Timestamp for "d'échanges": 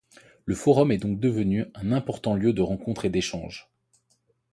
3.11-3.69